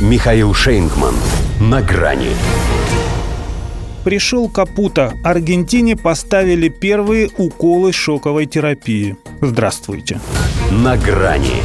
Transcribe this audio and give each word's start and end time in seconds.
Михаил 0.00 0.54
Шейнгман. 0.54 1.14
На 1.60 1.82
грани. 1.82 2.30
Пришел 4.02 4.48
Капута. 4.48 5.12
Аргентине 5.22 5.94
поставили 5.94 6.70
первые 6.70 7.28
уколы 7.36 7.92
шоковой 7.92 8.46
терапии. 8.46 9.18
Здравствуйте. 9.42 10.18
На 10.70 10.96
грани. 10.96 11.60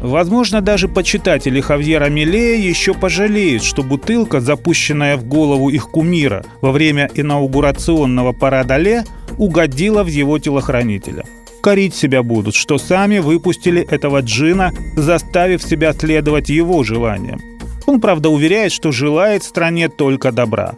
Возможно, 0.00 0.60
даже 0.60 0.86
почитатели 0.86 1.60
Хавьера 1.60 2.08
Милея 2.08 2.56
еще 2.56 2.94
пожалеют, 2.94 3.64
что 3.64 3.82
бутылка, 3.82 4.40
запущенная 4.40 5.16
в 5.16 5.24
голову 5.24 5.70
их 5.70 5.90
кумира 5.90 6.44
во 6.60 6.70
время 6.70 7.10
инаугурационного 7.12 8.30
парада 8.30 8.76
Ле, 8.76 9.04
угодила 9.36 10.04
в 10.04 10.06
его 10.06 10.38
телохранителя– 10.38 11.24
корить 11.60 11.94
себя 11.94 12.22
будут, 12.22 12.54
что 12.54 12.78
сами 12.78 13.18
выпустили 13.18 13.82
этого 13.82 14.20
джина, 14.20 14.72
заставив 14.96 15.62
себя 15.62 15.92
следовать 15.92 16.48
его 16.48 16.84
желаниям. 16.84 17.40
Он, 17.86 18.00
правда, 18.00 18.28
уверяет, 18.28 18.72
что 18.72 18.92
желает 18.92 19.42
стране 19.42 19.88
только 19.88 20.32
добра. 20.32 20.74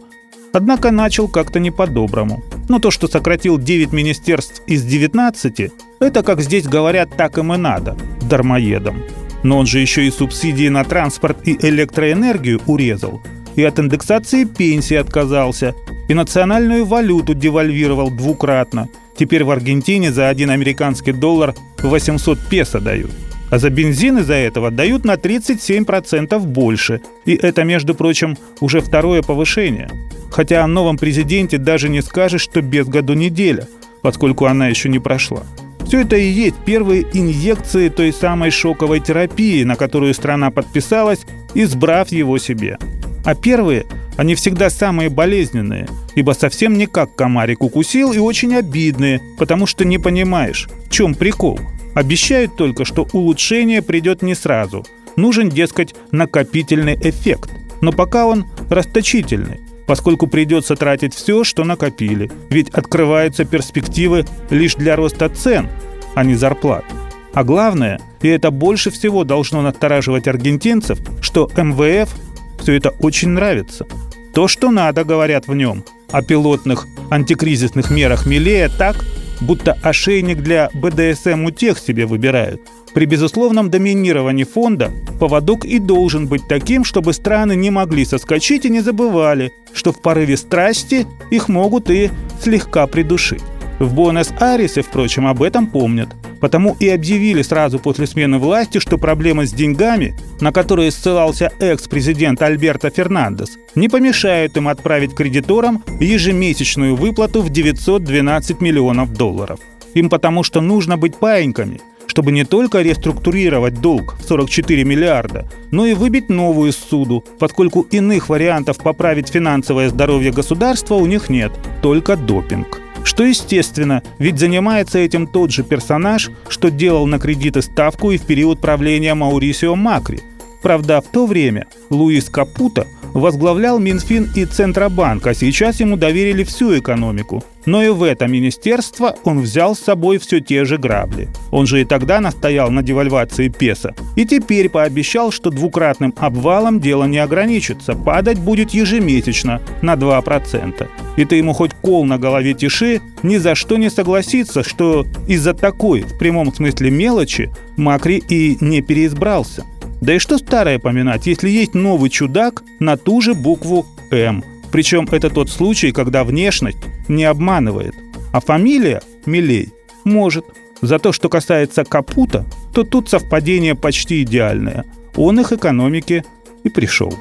Однако 0.53 0.91
начал 0.91 1.29
как-то 1.29 1.61
не 1.61 1.71
по-доброму. 1.71 2.43
Но 2.69 2.79
то, 2.79 2.91
что 2.91 3.09
сократил 3.09 3.59
9 3.59 3.93
министерств 3.93 4.63
из 4.67 4.85
19, 4.85 5.71
это, 6.01 6.23
как 6.23 6.41
здесь 6.41 6.67
говорят, 6.67 7.17
так 7.17 7.39
им 7.39 7.53
и 7.53 7.57
надо, 7.57 7.97
дармоедом. 8.23 9.03
Но 9.43 9.59
он 9.59 9.67
же 9.67 9.81
еще 9.81 10.07
и 10.07 10.11
субсидии 10.11 10.69
на 10.69 10.85
транспорт 10.85 11.39
и 11.47 11.57
электроэнергию 11.61 12.61
урезал. 12.67 13.23
И 13.57 13.65
от 13.65 13.79
индексации 13.79 14.45
пенсии 14.45 14.97
отказался, 14.97 15.75
и 16.09 16.15
национальную 16.15 16.85
валюту 16.85 17.35
девальвировал 17.35 18.11
двукратно– 18.11 18.89
Теперь 19.21 19.45
в 19.45 19.51
Аргентине 19.51 20.13
за 20.13 20.31
один 20.31 20.49
американский 20.49 21.13
доллар 21.13 21.55
800 21.83 22.39
песо 22.49 22.81
дают. 22.81 23.11
А 23.51 23.59
за 23.59 23.69
бензин 23.69 24.17
из-за 24.21 24.33
этого 24.33 24.71
дают 24.71 25.05
на 25.05 25.17
37% 25.17 26.39
больше. 26.39 27.03
И 27.27 27.35
это, 27.35 27.65
между 27.65 27.95
прочим, 27.95 28.39
уже 28.61 28.81
второе 28.81 29.21
повышение. 29.21 29.91
Хотя 30.31 30.65
о 30.65 30.67
новом 30.67 30.97
президенте 30.97 31.59
даже 31.59 31.91
не 31.91 32.01
скажешь, 32.01 32.41
что 32.41 32.63
без 32.63 32.87
году 32.87 33.13
неделя, 33.13 33.69
поскольку 34.01 34.47
она 34.47 34.69
еще 34.69 34.89
не 34.89 34.99
прошла. 34.99 35.43
Все 35.87 36.01
это 36.01 36.17
и 36.17 36.27
есть 36.27 36.57
первые 36.65 37.03
инъекции 37.13 37.91
той 37.91 38.15
самой 38.15 38.51
шоковой 38.51 39.01
терапии, 39.01 39.65
на 39.65 39.77
которую 39.77 40.15
страна 40.15 40.51
подписалась, 40.51 41.27
избрав 41.53 42.09
его 42.09 42.39
себе. 42.39 42.79
А 43.27 43.35
первые– 43.35 43.85
они 44.21 44.35
всегда 44.35 44.69
самые 44.69 45.09
болезненные, 45.09 45.89
ибо 46.15 46.33
совсем 46.33 46.77
не 46.77 46.87
как 46.87 47.17
комарик 47.17 47.63
укусил 47.63 48.13
и 48.13 48.19
очень 48.19 48.55
обидные, 48.55 49.19
потому 49.39 49.65
что 49.65 49.87
не 49.87 49.97
понимаешь, 49.97 50.69
в 50.85 50.91
чем 50.91 51.15
прикол. 51.15 51.59
Обещают 51.95 52.55
только, 52.55 52.85
что 52.85 53.09
улучшение 53.15 53.81
придет 53.81 54.21
не 54.21 54.35
сразу. 54.35 54.85
Нужен, 55.17 55.49
дескать, 55.49 55.95
накопительный 56.11 56.97
эффект. 56.97 57.51
Но 57.81 57.93
пока 57.93 58.27
он 58.27 58.45
расточительный, 58.69 59.61
поскольку 59.87 60.27
придется 60.27 60.77
тратить 60.77 61.15
все, 61.15 61.43
что 61.43 61.65
накопили. 61.65 62.31
Ведь 62.51 62.69
открываются 62.69 63.47
перспективы 63.47 64.27
лишь 64.51 64.75
для 64.75 64.97
роста 64.97 65.31
цен, 65.31 65.67
а 66.15 66.25
не 66.25 66.35
зарплат. 66.35 66.85
А 67.33 67.43
главное, 67.43 67.99
и 68.21 68.29
это 68.29 68.51
больше 68.51 68.91
всего 68.91 69.25
должно 69.25 69.63
настораживать 69.63 70.29
аргентинцев, 70.29 70.99
что 71.23 71.51
МВФ 71.57 72.15
все 72.61 72.75
это 72.75 72.91
очень 73.01 73.31
нравится– 73.31 73.87
то, 74.35 74.49
что 74.49 74.71
надо, 74.71 75.05
говорят 75.05 75.49
в 75.49 75.55
нем. 75.55 75.85
О 76.11 76.23
пилотных 76.23 76.87
антикризисных 77.11 77.91
мерах 77.91 78.27
Милея 78.27 78.69
так, 78.69 79.05
будто 79.41 79.73
ошейник 79.83 80.39
для 80.39 80.71
БДСМ 80.75 81.45
у 81.45 81.51
тех 81.51 81.79
себе 81.79 82.07
выбирают. 82.07 82.61
При 82.95 83.05
безусловном 83.05 83.71
доминировании 83.71 84.45
фонда 84.45 84.91
поводок 85.21 85.65
и 85.65 85.79
должен 85.79 86.27
быть 86.27 86.49
таким, 86.49 86.85
чтобы 86.85 87.13
страны 87.13 87.55
не 87.55 87.71
могли 87.71 88.05
соскочить 88.05 88.65
и 88.65 88.71
не 88.71 88.81
забывали, 88.81 89.53
что 89.73 89.93
в 89.93 90.03
порыве 90.03 90.37
страсти 90.37 91.07
их 91.31 91.49
могут 91.49 91.91
и 91.91 92.11
слегка 92.43 92.87
придушить. 92.87 93.43
В 93.79 93.95
Буэнос-Айресе, 93.95 94.83
впрочем, 94.83 95.27
об 95.27 95.43
этом 95.43 95.67
помнят. 95.69 96.09
Потому 96.41 96.77
и 96.81 96.89
объявили 96.89 97.43
сразу 97.43 97.79
после 97.79 98.07
смены 98.07 98.39
власти, 98.39 98.79
что 98.79 98.99
проблема 98.99 99.47
с 99.47 99.53
деньгами, 99.53 100.17
на 100.41 100.53
которые 100.53 100.91
ссылался 100.91 101.53
экс-президент 101.61 102.41
Альберто 102.41 102.91
Фернандес, 102.91 103.59
не 103.75 103.89
помешает 103.89 104.57
им 104.57 104.69
отправить 104.69 105.15
кредиторам 105.15 105.85
ежемесячную 106.01 106.97
выплату 106.97 107.43
в 107.43 107.51
912 107.51 108.61
миллионов 108.61 109.13
долларов. 109.13 109.61
Им 109.95 110.09
потому 110.09 110.43
что 110.43 110.61
нужно 110.61 110.97
быть 110.97 111.17
паиньками, 111.17 111.81
чтобы 112.07 112.33
не 112.33 112.45
только 112.45 112.83
реструктурировать 112.83 113.81
долг 113.81 114.17
в 114.19 114.27
44 114.27 114.85
миллиарда, 114.85 115.49
но 115.71 115.87
и 115.87 115.95
выбить 115.95 116.29
новую 116.29 116.73
суду, 116.73 117.25
поскольку 117.39 117.83
иных 117.83 118.29
вариантов 118.29 118.79
поправить 118.79 119.29
финансовое 119.29 119.89
здоровье 119.89 120.33
государства 120.33 120.95
у 120.95 121.07
них 121.07 121.29
нет, 121.29 121.53
только 121.83 122.17
допинг. 122.17 122.81
Что 123.05 123.25
естественно, 123.25 124.03
ведь 124.19 124.39
занимается 124.39 124.99
этим 124.99 125.27
тот 125.27 125.51
же 125.51 125.63
персонаж, 125.63 126.31
что 126.49 126.71
делал 126.71 127.07
на 127.07 127.19
кредиты 127.19 127.63
ставку 127.63 128.11
и 128.11 128.19
в 128.19 128.23
период 128.23 128.61
правления 128.61 129.15
Маурисио 129.15 129.75
Макри. 129.75 130.21
Правда, 130.63 131.01
в 131.01 131.07
то 131.07 131.27
время 131.27 131.67
Луис 131.89 132.29
Капута 132.29 132.87
возглавлял 133.15 133.79
Минфин 133.79 134.31
и 134.35 134.45
Центробанк, 134.45 135.27
а 135.27 135.35
сейчас 135.35 135.81
ему 135.81 135.97
доверили 135.97 136.45
всю 136.45 136.79
экономику. 136.79 137.45
Но 137.67 137.83
и 137.83 137.89
в 137.89 138.03
это 138.03 138.27
министерство 138.27 139.17
он 139.25 139.41
взял 139.41 139.77
с 139.77 139.81
собой 139.81 140.19
все 140.19 140.41
те 140.41 140.65
же 140.65 140.79
грабли. 140.79 141.29
Он 141.51 141.67
же 141.67 141.83
и 141.83 141.85
тогда 141.85 142.21
настоял 142.21 142.71
на 142.71 142.83
девальвации 142.83 143.49
песо. 143.49 143.95
И 144.17 144.25
теперь 144.25 144.69
пообещал, 144.69 145.31
что 145.31 145.51
двукратным 145.51 146.15
обвалом 146.17 146.81
дело 146.81 147.05
не 147.05 147.19
ограничится, 147.19 147.95
падать 147.95 148.39
будет 148.39 148.71
ежемесячно 148.71 149.61
на 149.83 149.95
2%. 149.95 150.89
И 151.17 151.25
ты 151.25 151.37
ему 151.37 151.53
хоть 151.53 151.75
кол 151.75 152.05
на 152.05 152.19
голове 152.19 152.55
тиши, 152.55 153.01
ни 153.23 153.37
за 153.37 153.55
что 153.55 153.77
не 153.77 153.91
согласится, 153.91 154.63
что 154.63 155.07
из-за 155.29 155.53
такой, 155.53 156.03
в 156.03 156.19
прямом 156.19 156.55
смысле 156.55 156.91
мелочи, 156.91 157.51
Макри 157.77 158.23
и 158.29 158.57
не 158.61 158.81
переизбрался. 158.81 159.65
Да 160.01 160.15
и 160.15 160.19
что 160.19 160.39
старое 160.39 160.79
поминать, 160.79 161.27
если 161.27 161.51
есть 161.51 161.75
новый 161.75 162.11
чудак 162.11 162.63
на 162.79 162.97
ту 162.97 163.21
же 163.21 163.35
букву 163.35 163.87
«М». 164.11 164.43
Причем 164.73 165.07
это 165.11 165.31
тот 165.31 165.51
случай, 165.51 165.93
когда 165.93 166.25
внешность 166.25 166.79
не 167.09 167.25
обманывает. 167.25 167.95
А 168.33 168.41
фамилия 168.41 169.03
Милей 169.27 169.73
может. 170.05 170.45
За 170.81 170.99
то, 170.99 171.13
что 171.13 171.29
касается 171.29 171.85
Капута, 171.85 172.47
то 172.73 172.85
тут 172.85 173.11
совпадение 173.11 173.75
почти 173.75 174.23
идеальное. 174.23 174.85
Он 175.17 175.41
их 175.41 175.53
экономике 175.53 176.25
и 176.65 176.69
пришел. 176.71 177.13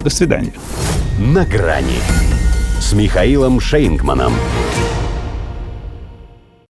До 0.00 0.10
свидания. 0.10 0.52
На 1.18 1.46
грани 1.46 2.00
с 2.80 2.92
Михаилом 2.92 3.60
Шейнгманом. 3.60 4.32